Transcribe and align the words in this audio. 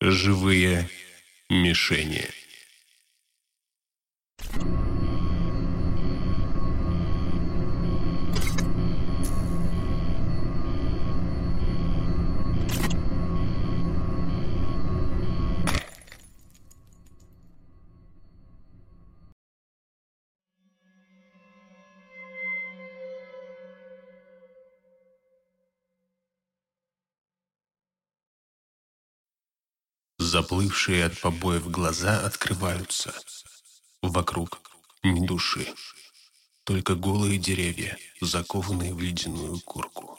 Живые 0.00 0.88
мишени. 1.50 2.28
Заплывшие 30.28 31.06
от 31.06 31.18
побоев 31.18 31.70
глаза 31.70 32.20
открываются. 32.26 33.14
Вокруг 34.02 34.60
ни 35.02 35.26
души. 35.26 35.66
Только 36.64 36.96
голые 36.96 37.38
деревья, 37.38 37.96
закованные 38.20 38.92
в 38.92 39.00
ледяную 39.00 39.58
курку. 39.60 40.18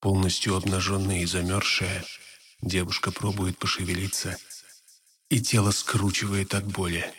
Полностью 0.00 0.56
обнаженная 0.56 1.20
и 1.20 1.24
замерзшая, 1.24 2.04
девушка 2.62 3.12
пробует 3.12 3.58
пошевелиться, 3.58 4.36
и 5.28 5.40
тело 5.40 5.70
скручивает 5.70 6.52
от 6.52 6.66
боли. 6.66 7.14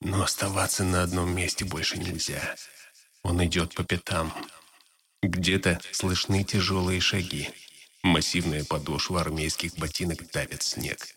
Но 0.00 0.22
оставаться 0.22 0.84
на 0.84 1.02
одном 1.02 1.36
месте 1.36 1.66
больше 1.66 1.98
нельзя. 1.98 2.56
Он 3.22 3.44
идет 3.44 3.74
по 3.74 3.84
пятам. 3.84 4.32
Где-то 5.22 5.80
слышны 5.92 6.44
тяжелые 6.44 7.02
шаги. 7.02 7.50
Массивная 8.06 8.62
подошва 8.62 9.20
армейских 9.20 9.74
ботинок 9.74 10.30
давит 10.30 10.62
снег. 10.62 11.08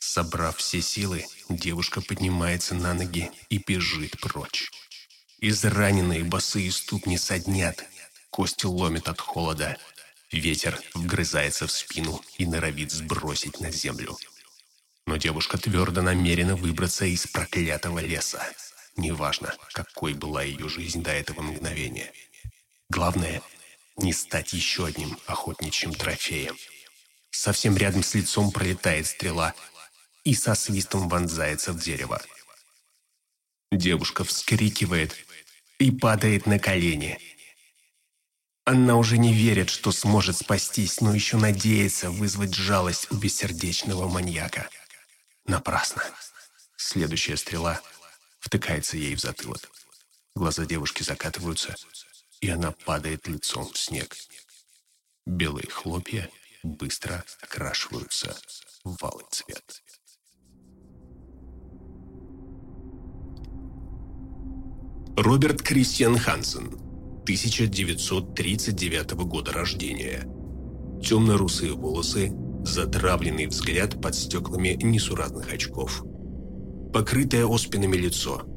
Собрав 0.00 0.56
все 0.56 0.82
силы, 0.82 1.24
девушка 1.48 2.00
поднимается 2.00 2.74
на 2.74 2.94
ноги 2.94 3.30
и 3.48 3.58
бежит 3.58 4.18
прочь. 4.20 4.68
Израненные 5.38 6.24
босые 6.24 6.72
ступни 6.72 7.16
соднят, 7.16 7.84
кости 8.30 8.66
ломят 8.66 9.08
от 9.08 9.20
холода. 9.20 9.78
Ветер 10.32 10.80
вгрызается 10.94 11.68
в 11.68 11.70
спину 11.70 12.20
и 12.38 12.44
норовит 12.44 12.90
сбросить 12.90 13.60
на 13.60 13.70
землю. 13.70 14.18
Но 15.06 15.18
девушка 15.18 15.58
твердо 15.58 16.02
намерена 16.02 16.56
выбраться 16.56 17.04
из 17.04 17.24
проклятого 17.28 18.00
леса. 18.00 18.44
Неважно, 18.96 19.54
какой 19.72 20.14
была 20.14 20.42
ее 20.42 20.68
жизнь 20.68 21.04
до 21.04 21.12
этого 21.12 21.40
мгновения. 21.40 22.12
Главное 22.90 23.42
не 23.96 24.12
стать 24.12 24.52
еще 24.52 24.86
одним 24.86 25.18
охотничьим 25.26 25.94
трофеем. 25.94 26.56
Совсем 27.30 27.76
рядом 27.76 28.02
с 28.02 28.14
лицом 28.14 28.50
пролетает 28.50 29.06
стрела 29.06 29.54
и 30.24 30.34
со 30.34 30.54
свистом 30.54 31.08
вонзается 31.08 31.72
в 31.72 31.80
дерево. 31.80 32.22
Девушка 33.70 34.24
вскрикивает 34.24 35.16
и 35.78 35.90
падает 35.90 36.46
на 36.46 36.58
колени. 36.58 37.18
Она 38.64 38.96
уже 38.96 39.18
не 39.18 39.32
верит, 39.32 39.70
что 39.70 39.90
сможет 39.90 40.36
спастись, 40.36 41.00
но 41.00 41.14
еще 41.14 41.36
надеется 41.36 42.10
вызвать 42.10 42.54
жалость 42.54 43.10
у 43.10 43.16
бессердечного 43.16 44.08
маньяка. 44.08 44.68
Напрасно. 45.46 46.04
Следующая 46.76 47.36
стрела 47.36 47.80
втыкается 48.38 48.96
ей 48.96 49.16
в 49.16 49.20
затылок. 49.20 49.70
Глаза 50.34 50.64
девушки 50.64 51.02
закатываются, 51.02 51.74
и 52.42 52.50
она 52.50 52.72
падает 52.84 53.26
лицом 53.28 53.72
в 53.72 53.78
снег. 53.78 54.14
Белые 55.24 55.68
хлопья 55.70 56.28
быстро 56.64 57.24
окрашиваются 57.40 58.36
в 58.84 59.02
алый 59.04 59.24
цвет. 59.30 59.82
Роберт 65.16 65.62
Кристиан 65.62 66.18
Хансен, 66.18 66.74
1939 67.22 69.12
года 69.12 69.52
рождения. 69.52 70.22
Темно-русые 71.00 71.72
волосы, 71.74 72.32
затравленный 72.64 73.46
взгляд 73.46 74.02
под 74.02 74.16
стеклами 74.16 74.76
несуразных 74.82 75.52
очков. 75.52 76.02
Покрытое 76.92 77.46
оспинами 77.46 77.96
лицо– 77.96 78.42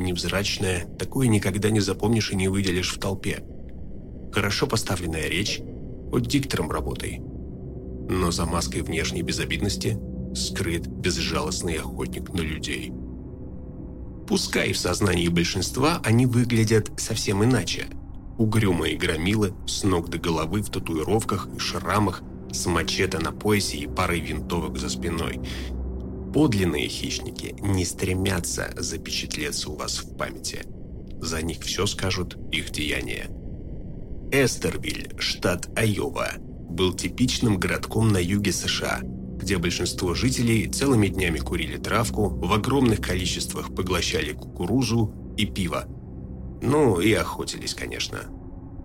невзрачное, 0.00 0.86
такое 0.98 1.28
никогда 1.28 1.70
не 1.70 1.80
запомнишь 1.80 2.32
и 2.32 2.36
не 2.36 2.48
выделишь 2.48 2.92
в 2.92 2.98
толпе. 2.98 3.42
Хорошо 4.32 4.66
поставленная 4.66 5.28
речь, 5.28 5.60
хоть 6.10 6.26
диктором 6.26 6.70
работай. 6.70 7.20
Но 8.08 8.30
за 8.30 8.46
маской 8.46 8.82
внешней 8.82 9.22
безобидности 9.22 9.98
скрыт 10.34 10.86
безжалостный 10.86 11.76
охотник 11.76 12.32
на 12.32 12.40
людей. 12.40 12.92
Пускай 14.26 14.72
в 14.72 14.78
сознании 14.78 15.28
большинства 15.28 16.00
они 16.04 16.26
выглядят 16.26 16.90
совсем 16.96 17.44
иначе. 17.44 17.86
Угрюмые 18.38 18.96
громилы 18.96 19.52
с 19.66 19.82
ног 19.82 20.08
до 20.08 20.18
головы 20.18 20.62
в 20.62 20.70
татуировках 20.70 21.48
и 21.54 21.58
шрамах, 21.58 22.22
с 22.52 22.66
мачете 22.66 23.18
на 23.18 23.32
поясе 23.32 23.78
и 23.78 23.86
парой 23.86 24.20
винтовок 24.20 24.78
за 24.78 24.88
спиной– 24.88 25.40
Подлинные 26.32 26.88
хищники 26.88 27.56
не 27.60 27.84
стремятся 27.84 28.72
запечатлеться 28.76 29.70
у 29.70 29.76
вас 29.76 29.98
в 29.98 30.16
памяти. 30.16 30.62
За 31.20 31.42
них 31.42 31.62
все 31.62 31.86
скажут 31.86 32.38
их 32.52 32.70
деяния. 32.70 33.26
Эстервиль, 34.30 35.12
штат 35.18 35.68
Айова, 35.76 36.30
был 36.38 36.94
типичным 36.94 37.58
городком 37.58 38.10
на 38.10 38.18
юге 38.18 38.52
США, 38.52 39.00
где 39.02 39.58
большинство 39.58 40.14
жителей 40.14 40.68
целыми 40.68 41.08
днями 41.08 41.38
курили 41.38 41.78
травку, 41.78 42.28
в 42.28 42.52
огромных 42.52 43.00
количествах 43.00 43.74
поглощали 43.74 44.32
кукурузу 44.32 45.12
и 45.36 45.46
пиво. 45.46 45.86
Ну 46.62 47.00
и 47.00 47.12
охотились, 47.12 47.74
конечно. 47.74 48.20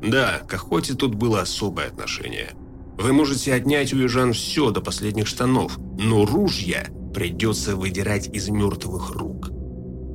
Да, 0.01 0.39
к 0.39 0.53
охоте 0.53 0.95
тут 0.95 1.13
было 1.13 1.41
особое 1.41 1.87
отношение. 1.87 2.51
Вы 2.97 3.13
можете 3.13 3.53
отнять 3.53 3.93
у 3.93 3.97
южан 3.97 4.33
все 4.33 4.71
до 4.71 4.81
последних 4.81 5.27
штанов, 5.27 5.77
но 5.97 6.25
ружья 6.25 6.87
придется 7.15 7.77
выдирать 7.77 8.27
из 8.27 8.49
мертвых 8.49 9.11
рук. 9.11 9.49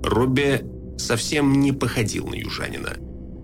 Робби 0.05 0.63
совсем 0.99 1.59
не 1.61 1.73
походил 1.73 2.27
на 2.27 2.35
южанина. 2.35 2.95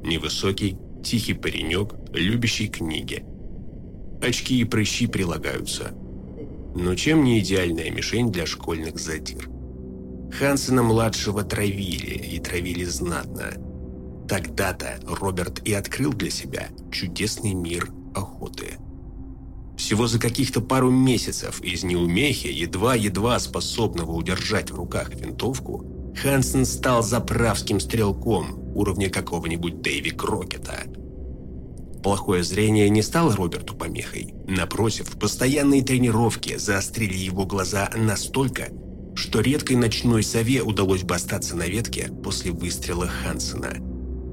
Невысокий, 0.05 0.77
тихий 1.03 1.33
паренек, 1.33 1.95
любящий 2.13 2.69
книги. 2.69 3.25
Очки 4.23 4.61
и 4.61 4.65
прыщи 4.65 5.07
прилагаются. 5.07 5.93
Но 6.75 6.95
чем 6.95 7.25
не 7.25 7.41
идеальная 7.41 7.91
мишень 7.91 8.31
для 8.31 8.45
школьных 8.45 8.99
задир? 8.99 9.49
Хансена-младшего 10.39 11.43
травили, 11.43 12.11
и 12.11 12.39
травили 12.39 12.85
знатно. 12.85 13.55
Тогда-то 14.29 15.01
Роберт 15.07 15.67
и 15.67 15.73
открыл 15.73 16.13
для 16.13 16.31
себя 16.31 16.69
чудесный 16.93 17.55
мир 17.55 17.91
охоты. 18.15 18.75
Всего 19.87 20.09
за 20.09 20.19
каких-то 20.19 20.61
пару 20.61 20.91
месяцев 20.91 21.61
из 21.63 21.85
неумехи, 21.85 22.49
едва-едва 22.49 23.39
способного 23.39 24.11
удержать 24.11 24.73
в 24.73 24.75
руках 24.75 25.15
винтовку, 25.15 26.13
Хансен 26.21 26.67
стал 26.67 27.05
заправским 27.05 27.79
стрелком 27.79 28.59
уровня 28.75 29.09
какого-нибудь 29.09 29.83
Дэйви 29.83 30.11
Крокета. 30.11 30.83
Плохое 32.03 32.43
зрение 32.43 32.89
не 32.89 33.01
стало 33.01 33.37
Роберту 33.37 33.77
помехой. 33.77 34.35
Напротив, 34.49 35.17
постоянные 35.21 35.85
тренировки 35.85 36.57
заострили 36.57 37.17
его 37.17 37.47
глаза 37.47 37.89
настолько, 37.95 38.71
что 39.15 39.39
редкой 39.39 39.77
ночной 39.77 40.25
сове 40.25 40.63
удалось 40.63 41.05
бы 41.05 41.15
остаться 41.15 41.55
на 41.55 41.69
ветке 41.69 42.11
после 42.25 42.51
выстрела 42.51 43.07
Хансена. 43.07 43.77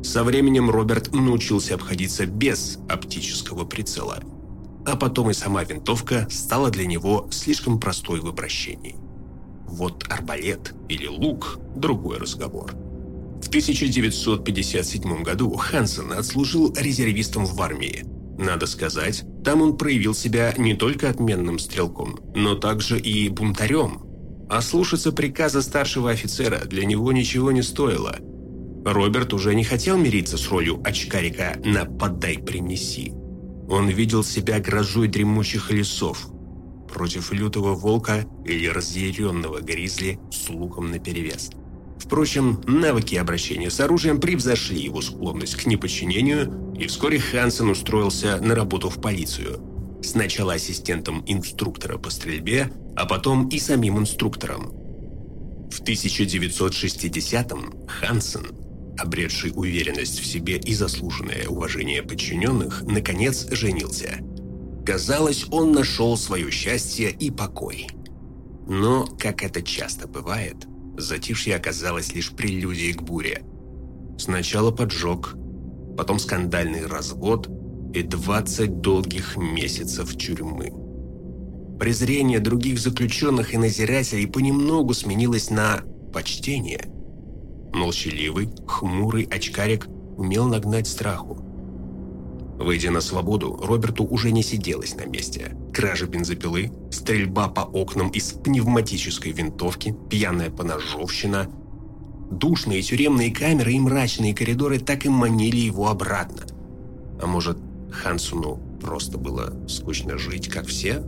Со 0.03 0.23
временем 0.23 0.71
Роберт 0.71 1.13
научился 1.13 1.75
обходиться 1.75 2.25
без 2.25 2.79
оптического 2.89 3.65
прицела– 3.65 4.17
а 4.85 4.95
потом 4.95 5.29
и 5.29 5.33
сама 5.33 5.63
винтовка 5.63 6.27
стала 6.29 6.69
для 6.69 6.85
него 6.85 7.27
слишком 7.31 7.79
простой 7.79 8.19
в 8.19 8.27
обращении. 8.27 8.95
Вот 9.67 10.05
арбалет 10.09 10.73
или 10.89 11.07
лук– 11.07 11.59
другой 11.75 12.17
разговор. 12.17 12.73
В 13.41 13.47
1957 13.47 15.23
году 15.23 15.55
Хансен 15.55 16.13
отслужил 16.13 16.73
резервистом 16.75 17.45
в 17.45 17.61
армии. 17.61 18.05
Надо 18.37 18.65
сказать, 18.67 19.23
там 19.43 19.61
он 19.61 19.77
проявил 19.77 20.13
себя 20.13 20.53
не 20.57 20.73
только 20.75 21.09
отменным 21.09 21.59
стрелком, 21.59 22.19
но 22.35 22.55
также 22.55 22.99
и 22.99 23.29
бунтарем. 23.29 24.03
А 24.49 24.61
слушаться 24.61 25.11
приказа 25.11 25.61
старшего 25.61 26.11
офицера 26.11 26.65
для 26.65 26.85
него 26.85 27.11
ничего 27.11 27.51
не 27.51 27.61
стоило. 27.61 28.17
Роберт 28.85 29.33
уже 29.33 29.55
не 29.55 29.63
хотел 29.63 29.97
мириться 29.97 30.37
с 30.37 30.49
ролью 30.49 30.81
очкарика 30.83 31.59
на 31.63 31.85
«подай, 31.85 32.37
принеси». 32.37 33.13
Он 33.73 33.89
видел 33.89 34.23
себя 34.23 34.59
грозой 34.59 35.07
дремучих 35.07 35.71
лесов 35.71 36.27
против 36.93 37.33
лютого 37.33 37.73
волка 37.73 38.23
или 38.45 38.67
разъяренного 38.67 39.61
гризли 39.61 40.19
с 40.31 40.47
луком 40.47 40.91
наперевес. 40.91 41.49
Впрочем, 41.97 42.61
навыки 42.67 43.15
обращения 43.15 43.71
с 43.71 43.79
оружием 43.79 44.19
превзошли 44.19 44.79
его 44.79 45.01
склонность 45.01 45.55
к 45.55 45.65
неподчинению, 45.65 46.75
и 46.77 46.85
вскоре 46.85 47.17
Хансен 47.17 47.67
устроился 47.67 48.39
на 48.39 48.53
работу 48.53 48.91
в 48.91 49.01
полицию. 49.01 49.59
Сначала 50.03 50.53
ассистентом 50.53 51.23
инструктора 51.25 51.97
по 51.97 52.11
стрельбе, 52.11 52.71
а 52.95 53.07
потом 53.07 53.47
и 53.47 53.57
самим 53.57 53.97
инструктором. 53.97 54.71
В 55.71 55.81
1960-м 55.81 57.87
Хансен, 57.87 58.62
обретший 58.97 59.51
уверенность 59.55 60.19
в 60.19 60.25
себе 60.25 60.57
и 60.57 60.73
заслуженное 60.73 61.47
уважение 61.47 62.03
подчиненных, 62.03 62.83
наконец 62.83 63.47
женился. 63.51 64.19
Казалось, 64.85 65.45
он 65.51 65.71
нашел 65.71 66.17
свое 66.17 66.51
счастье 66.51 67.09
и 67.09 67.31
покой. 67.31 67.87
Но, 68.67 69.05
как 69.19 69.43
это 69.43 69.61
часто 69.61 70.07
бывает, 70.07 70.67
затишье 70.97 71.55
оказалось 71.55 72.13
лишь 72.13 72.31
прелюдией 72.31 72.93
к 72.93 73.01
буре. 73.01 73.43
Сначала 74.17 74.71
поджог, 74.71 75.35
потом 75.97 76.19
скандальный 76.19 76.85
развод 76.85 77.49
и 77.93 78.03
20 78.03 78.81
долгих 78.81 79.37
месяцев 79.37 80.15
тюрьмы. 80.17 80.71
Презрение 81.79 82.39
других 82.39 82.79
заключенных 82.79 83.53
и 83.53 83.57
назирателей 83.57 84.27
понемногу 84.27 84.93
сменилось 84.93 85.49
на 85.49 85.81
почтение. 86.13 86.92
Молчаливый, 87.73 88.49
хмурый 88.67 89.23
очкарик 89.23 89.87
умел 90.15 90.47
нагнать 90.47 90.87
страху. 90.87 91.37
Выйдя 92.59 92.91
на 92.91 93.01
свободу, 93.01 93.59
Роберту 93.61 94.05
уже 94.05 94.31
не 94.31 94.43
сиделось 94.43 94.95
на 94.95 95.05
месте. 95.05 95.57
Кража 95.73 96.05
бензопилы, 96.05 96.71
стрельба 96.91 97.49
по 97.49 97.61
окнам 97.61 98.09
из 98.09 98.33
пневматической 98.33 99.31
винтовки, 99.31 99.95
пьяная 100.09 100.51
поножовщина. 100.51 101.49
Душные 102.29 102.83
тюремные 102.83 103.33
камеры 103.33 103.73
и 103.73 103.79
мрачные 103.79 104.35
коридоры 104.35 104.79
так 104.79 105.05
и 105.05 105.09
манили 105.09 105.57
его 105.57 105.89
обратно. 105.89 106.43
А 107.21 107.25
может, 107.25 107.57
Хансуну 107.91 108.59
просто 108.81 109.17
было 109.17 109.53
скучно 109.67 110.17
жить, 110.17 110.47
как 110.47 110.67
все? 110.67 111.03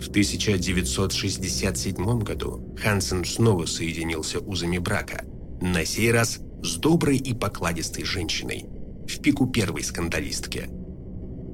В 0.00 0.08
1967 0.08 2.20
году 2.20 2.74
Хансен 2.82 3.24
снова 3.24 3.66
соединился 3.66 4.40
узами 4.40 4.78
брака, 4.78 5.24
на 5.60 5.84
сей 5.84 6.10
раз 6.10 6.40
с 6.62 6.76
доброй 6.76 7.16
и 7.16 7.34
покладистой 7.34 8.04
женщиной, 8.04 8.66
в 9.06 9.20
пику 9.20 9.46
первой 9.46 9.82
скандалистки. 9.82 10.68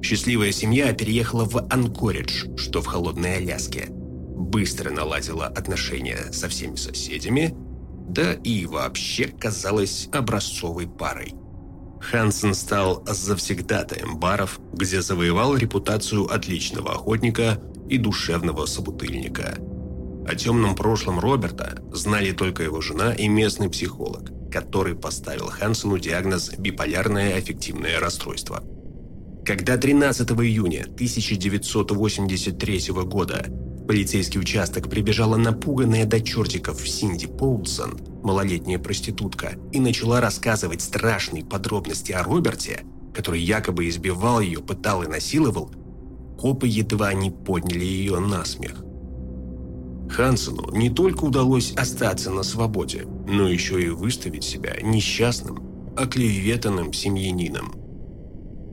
Счастливая 0.01 0.51
семья 0.51 0.93
переехала 0.93 1.45
в 1.45 1.67
Анкоридж, 1.69 2.45
что 2.57 2.81
в 2.81 2.85
холодной 2.85 3.37
Аляске, 3.37 3.87
быстро 3.89 4.91
наладила 4.91 5.47
отношения 5.47 6.31
со 6.31 6.47
всеми 6.47 6.75
соседями, 6.75 7.55
да 8.07 8.33
и 8.33 8.65
вообще 8.65 9.27
казалась 9.27 10.07
образцовой 10.11 10.87
парой. 10.87 11.33
Хансен 11.99 12.53
стал 12.53 13.03
завсегдатаем 13.05 14.17
баров, 14.17 14.59
где 14.73 15.01
завоевал 15.01 15.57
репутацию 15.57 16.31
отличного 16.31 16.91
охотника 16.93 17.59
и 17.89 17.97
душевного 17.97 18.65
собутыльника. 18.65 19.57
О 20.27 20.35
темном 20.35 20.75
прошлом 20.75 21.19
Роберта 21.19 21.81
знали 21.93 22.33
только 22.33 22.63
его 22.63 22.81
жена 22.81 23.13
и 23.13 23.29
местный 23.29 23.69
психолог, 23.69 24.29
который 24.51 24.93
поставил 24.93 25.47
Хансену 25.47 25.97
диагноз 25.97 26.51
«биполярное 26.57 27.37
аффективное 27.37 27.97
расстройство». 27.99 28.61
Когда 29.45 29.77
13 29.77 30.29
июня 30.31 30.81
1983 30.81 32.91
года 33.05 33.45
в 33.47 33.87
полицейский 33.87 34.41
участок 34.41 34.89
прибежала 34.89 35.37
напуганная 35.37 36.05
до 36.05 36.19
чертиков 36.19 36.85
Синди 36.85 37.27
Поулсон, 37.27 37.97
малолетняя 38.21 38.79
проститутка, 38.79 39.53
и 39.71 39.79
начала 39.79 40.19
рассказывать 40.19 40.81
страшные 40.81 41.45
подробности 41.45 42.11
о 42.11 42.23
Роберте, 42.23 42.81
который 43.15 43.39
якобы 43.39 43.87
избивал 43.87 44.41
ее, 44.41 44.59
пытал 44.59 45.03
и 45.03 45.07
насиловал, 45.07 45.71
Копы 46.37 46.67
едва 46.67 47.13
не 47.13 47.31
подняли 47.31 47.83
ее 47.83 48.19
на 48.19 48.45
смех. 48.45 48.83
Хансену 50.09 50.71
не 50.71 50.89
только 50.89 51.25
удалось 51.25 51.73
остаться 51.73 52.31
на 52.31 52.43
свободе, 52.43 53.07
но 53.27 53.47
еще 53.47 53.81
и 53.81 53.89
выставить 53.89 54.43
себя 54.43 54.75
несчастным, 54.81 55.93
оклеветанным 55.95 56.93
семьянином. 56.93 57.73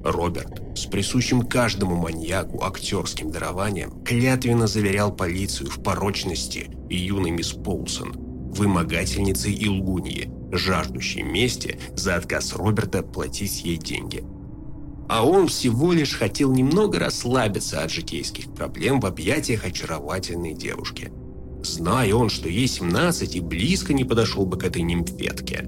Роберт 0.05 0.63
с 0.79 0.87
присущим 0.87 1.43
каждому 1.43 1.97
маньяку 1.97 2.63
актерским 2.63 3.31
дарованием 3.31 4.03
клятвенно 4.05 4.67
заверял 4.67 5.11
полицию 5.15 5.71
в 5.71 5.83
порочности 5.83 6.71
юной 6.91 7.31
мисс 7.31 7.53
Поулсон, 7.53 8.13
вымогательницы 8.55 9.51
и 9.51 9.69
лгуньи, 9.69 10.31
жаждущей 10.53 11.23
мести 11.23 11.79
за 11.95 12.17
отказ 12.17 12.55
Роберта 12.55 13.03
платить 13.03 13.65
ей 13.65 13.79
деньги– 13.79 14.25
а 15.09 15.27
он 15.27 15.49
всего 15.49 15.93
лишь 15.93 16.17
хотел 16.17 16.53
немного 16.53 16.99
расслабиться 16.99 17.83
от 17.83 17.91
житейских 17.91 18.53
проблем 18.53 19.01
в 19.01 19.07
объятиях 19.07 19.65
очаровательной 19.65 20.55
девушки. 20.55 21.13
Зная 21.75 22.15
он, 22.15 22.31
что 22.31 22.49
ей 22.49 22.69
17 22.69 23.35
и 23.35 23.41
близко 23.41 23.93
не 23.95 24.05
подошел 24.05 24.47
бы 24.47 24.57
к 24.57 24.63
этой 24.63 24.83
нимфетке. 24.83 25.65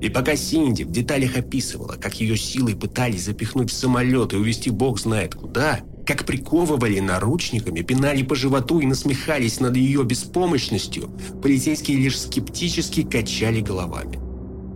И 0.00 0.08
пока 0.08 0.36
Синди 0.36 0.84
в 0.84 0.90
деталях 0.90 1.36
описывала, 1.36 1.96
как 1.96 2.18
ее 2.18 2.38
силой 2.38 2.74
пытались 2.74 3.26
запихнуть 3.26 3.70
в 3.70 3.74
самолет 3.74 4.32
и 4.32 4.36
увезти 4.36 4.70
бог 4.70 4.98
знает 4.98 5.34
куда, 5.34 5.80
как 6.06 6.24
приковывали 6.24 6.98
наручниками, 6.98 7.82
пинали 7.82 8.22
по 8.22 8.34
животу 8.34 8.80
и 8.80 8.86
насмехались 8.86 9.60
над 9.60 9.76
ее 9.76 10.02
беспомощностью, 10.02 11.10
полицейские 11.42 11.98
лишь 11.98 12.18
скептически 12.18 13.02
качали 13.02 13.60
головами. 13.60 14.18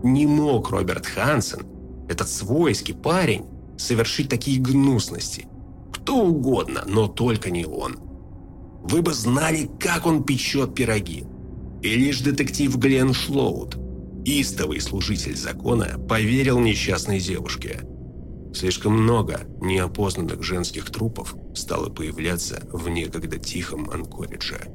Не 0.02 0.26
мог 0.26 0.68
Роберт 0.68 1.06
Хансен 1.06 1.62
этот 2.10 2.28
свойский 2.28 2.92
парень, 2.92 3.46
совершить 3.78 4.28
такие 4.28 4.60
гнусности. 4.60 5.46
Кто 5.94 6.26
угодно, 6.26 6.84
но 6.86 7.08
только 7.08 7.50
не 7.50 7.64
он. 7.64 8.03
Вы 8.84 9.02
бы 9.02 9.12
знали, 9.12 9.68
как 9.80 10.06
он 10.06 10.24
печет 10.24 10.74
пироги. 10.74 11.24
И 11.82 11.94
лишь 11.94 12.20
детектив 12.20 12.76
Глен 12.76 13.12
Шлоуд, 13.12 13.76
истовый 14.24 14.80
служитель 14.80 15.36
закона, 15.36 15.98
поверил 16.08 16.58
несчастной 16.60 17.20
девушке. 17.20 17.80
Слишком 18.54 18.92
много 18.92 19.40
неопознанных 19.60 20.42
женских 20.42 20.90
трупов 20.90 21.34
стало 21.54 21.90
появляться 21.90 22.66
в 22.72 22.88
некогда 22.88 23.38
тихом 23.38 23.90
Анкоридже. 23.90 24.68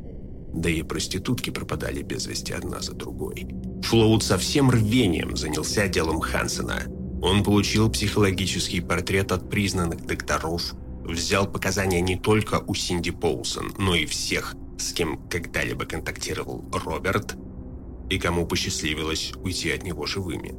Да 0.54 0.70
и 0.70 0.82
проститутки 0.82 1.50
пропадали 1.52 2.02
без 2.02 2.26
вести 2.26 2.52
одна 2.52 2.82
за 2.82 2.94
другой. 2.94 3.48
Флоуд 3.84 4.24
со 4.24 4.38
всем 4.38 4.70
рвением 4.70 5.38
занялся 5.38 5.88
делом 5.88 6.20
Хансена– 6.20 6.84
он 7.22 7.44
получил 7.44 7.90
психологический 7.90 8.80
портрет 8.80 9.32
от 9.32 9.50
признанных 9.50 10.06
докторов, 10.06 10.74
взял 11.12 11.48
показания 11.48 12.02
не 12.02 12.16
только 12.16 12.64
у 12.66 12.74
Синди 12.76 13.12
Поулсон, 13.12 13.74
но 13.78 13.96
и 13.96 14.06
всех, 14.06 14.56
с 14.78 14.94
кем 14.94 15.18
когда-либо 15.30 15.86
контактировал 15.86 16.64
Роберт, 16.72 17.36
и 18.10 18.18
кому 18.18 18.46
посчастливилось 18.46 19.34
уйти 19.44 19.72
от 19.72 19.84
него 19.84 20.06
живыми. 20.06 20.56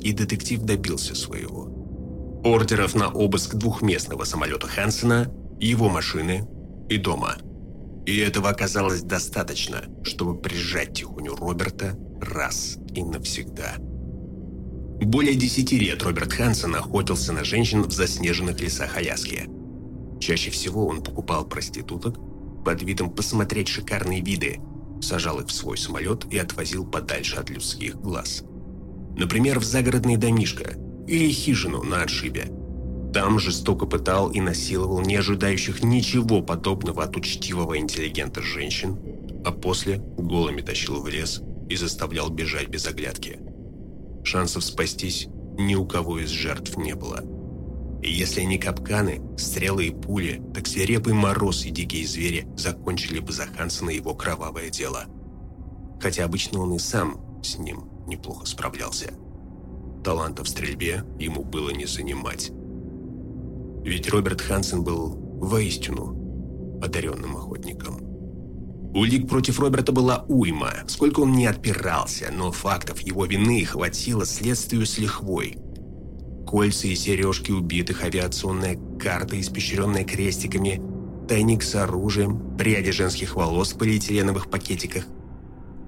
И 0.00 0.12
детектив 0.12 0.60
добился 0.60 1.14
своего. 1.14 2.40
Ордеров 2.44 2.94
на 2.94 3.08
обыск 3.08 3.54
двухместного 3.54 4.24
самолета 4.24 4.66
Хансена, 4.66 5.32
его 5.60 5.88
машины 5.88 6.48
и 6.88 6.96
дома. 6.96 7.36
И 8.04 8.18
этого 8.18 8.48
оказалось 8.48 9.02
достаточно, 9.02 9.84
чтобы 10.02 10.40
прижать 10.40 10.94
тихоню 10.94 11.36
Роберта 11.36 11.96
раз 12.20 12.78
и 12.94 13.02
навсегда. 13.02 13.76
Более 15.04 15.34
десяти 15.34 15.80
лет 15.80 16.02
Роберт 16.04 16.32
Хансен 16.32 16.76
охотился 16.76 17.32
на 17.32 17.42
женщин 17.42 17.82
в 17.82 17.92
заснеженных 17.92 18.60
лесах 18.60 18.96
Аляски. 18.96 19.48
Чаще 20.20 20.50
всего 20.50 20.86
он 20.86 21.02
покупал 21.02 21.44
проституток 21.44 22.16
под 22.64 22.82
видом 22.82 23.10
посмотреть 23.10 23.66
шикарные 23.66 24.20
виды, 24.20 24.60
сажал 25.00 25.40
их 25.40 25.48
в 25.48 25.52
свой 25.52 25.76
самолет 25.76 26.26
и 26.30 26.38
отвозил 26.38 26.86
подальше 26.86 27.36
от 27.36 27.50
людских 27.50 27.96
глаз. 27.96 28.44
Например, 29.16 29.58
в 29.58 29.64
загородный 29.64 30.16
домишко 30.16 30.74
или 31.08 31.30
хижину 31.30 31.82
на 31.82 32.02
отшибе. 32.02 32.52
Там 33.12 33.40
жестоко 33.40 33.86
пытал 33.86 34.30
и 34.30 34.40
насиловал 34.40 35.00
не 35.00 35.16
ожидающих 35.16 35.82
ничего 35.82 36.42
подобного 36.42 37.02
от 37.02 37.16
учтивого 37.16 37.76
интеллигента 37.76 38.40
женщин, 38.40 38.96
а 39.44 39.50
после 39.50 39.98
голыми 39.98 40.62
тащил 40.62 41.02
в 41.02 41.08
лес 41.08 41.42
и 41.68 41.74
заставлял 41.74 42.30
бежать 42.30 42.68
без 42.68 42.86
оглядки– 42.86 43.40
Шансов 44.24 44.64
спастись 44.64 45.28
ни 45.58 45.74
у 45.74 45.86
кого 45.86 46.18
из 46.18 46.30
жертв 46.30 46.76
не 46.76 46.94
было. 46.94 47.22
И 48.02 48.10
если 48.10 48.42
не 48.42 48.58
капканы, 48.58 49.20
стрелы 49.36 49.86
и 49.86 49.90
пули, 49.90 50.42
так 50.54 50.66
свирепый 50.66 51.12
мороз 51.12 51.64
и 51.64 51.70
дикие 51.70 52.06
звери 52.06 52.48
закончили 52.56 53.20
бы 53.20 53.32
за 53.32 53.46
Хансена 53.46 53.90
его 53.90 54.14
кровавое 54.14 54.70
дело. 54.70 55.04
Хотя 56.00 56.24
обычно 56.24 56.60
он 56.60 56.74
и 56.74 56.78
сам 56.78 57.20
с 57.42 57.58
ним 57.58 57.84
неплохо 58.06 58.46
справлялся. 58.46 59.14
Таланта 60.02 60.42
в 60.42 60.48
стрельбе 60.48 61.04
ему 61.18 61.44
было 61.44 61.70
не 61.70 61.86
занимать. 61.86 62.50
Ведь 63.84 64.08
Роберт 64.10 64.40
Хансен 64.40 64.82
был 64.82 65.14
воистину 65.40 66.80
одаренным 66.82 67.36
охотником. 67.36 68.11
Улик 68.94 69.26
против 69.26 69.58
Роберта 69.58 69.90
была 69.90 70.24
уйма, 70.28 70.72
сколько 70.86 71.20
он 71.20 71.32
не 71.32 71.46
отпирался, 71.46 72.30
но 72.30 72.52
фактов 72.52 73.00
его 73.00 73.24
вины 73.24 73.64
хватило 73.64 74.26
следствию 74.26 74.84
с 74.84 74.98
лихвой. 74.98 75.56
Кольца 76.46 76.88
и 76.88 76.94
сережки 76.94 77.50
убитых, 77.50 78.04
авиационная 78.04 78.78
карта, 79.00 79.40
испещренная 79.40 80.04
крестиками, 80.04 80.82
тайник 81.26 81.62
с 81.62 81.74
оружием, 81.74 82.56
пряди 82.58 82.90
женских 82.90 83.34
волос 83.34 83.72
в 83.72 83.78
полиэтиленовых 83.78 84.50
пакетиках. 84.50 85.06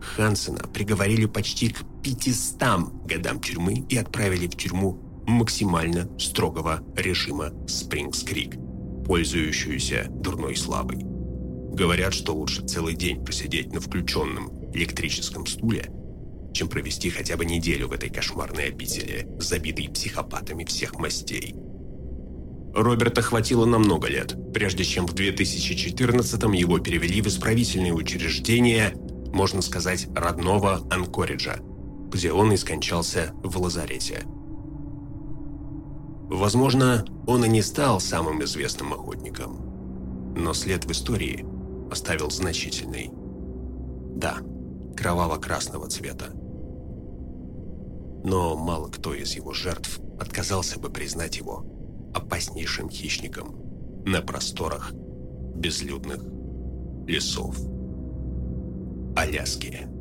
Хансена 0.00 0.66
приговорили 0.72 1.26
почти 1.26 1.68
к 1.68 1.80
500 2.02 3.04
годам 3.06 3.38
тюрьмы 3.40 3.84
и 3.86 3.98
отправили 3.98 4.46
в 4.46 4.56
тюрьму 4.56 4.98
максимально 5.26 6.08
строгого 6.18 6.80
режима 6.96 7.50
Спрингс-Крик, 7.66 8.56
пользующуюся 9.04 10.06
дурной 10.08 10.56
славой. 10.56 11.13
Говорят, 11.74 12.14
что 12.14 12.32
лучше 12.36 12.64
целый 12.64 12.94
день 12.94 13.24
просидеть 13.24 13.72
на 13.72 13.80
включенном 13.80 14.72
электрическом 14.74 15.44
стуле, 15.44 15.90
чем 16.52 16.68
провести 16.68 17.10
хотя 17.10 17.36
бы 17.36 17.44
неделю 17.44 17.88
в 17.88 17.92
этой 17.92 18.10
кошмарной 18.10 18.68
обители, 18.68 19.26
забитой 19.40 19.88
психопатами 19.88 20.64
всех 20.64 20.94
мастей. 21.00 21.52
Роберта 22.76 23.22
хватило 23.22 23.64
на 23.64 23.80
много 23.80 24.06
лет, 24.06 24.36
прежде 24.52 24.84
чем 24.84 25.08
в 25.08 25.14
2014-м 25.14 26.52
его 26.52 26.78
перевели 26.78 27.20
в 27.20 27.26
исправительное 27.26 27.92
учреждение, 27.92 28.94
можно 29.32 29.60
сказать, 29.60 30.06
родного 30.14 30.86
Анкориджа, 30.92 31.56
где 32.08 32.30
он 32.30 32.52
и 32.52 32.56
скончался 32.56 33.32
в 33.42 33.58
лазарете. 33.60 34.22
Возможно, 36.30 37.04
он 37.26 37.44
и 37.44 37.48
не 37.48 37.62
стал 37.62 37.98
самым 37.98 38.44
известным 38.44 38.92
охотником, 38.92 40.34
но 40.36 40.54
след 40.54 40.84
в 40.84 40.92
истории 40.92 41.44
оставил 41.94 42.28
значительный. 42.28 43.08
Да, 44.16 44.38
кроваво-красного 44.96 45.88
цвета. 45.88 46.26
Но 48.24 48.56
мало 48.56 48.88
кто 48.88 49.14
из 49.14 49.36
его 49.36 49.52
жертв 49.52 50.00
отказался 50.18 50.80
бы 50.80 50.90
признать 50.90 51.36
его 51.36 51.64
опаснейшим 52.12 52.90
хищником 52.90 54.02
на 54.04 54.22
просторах 54.22 54.92
безлюдных 54.92 56.20
лесов 57.06 57.56
Аляски. 59.16 59.93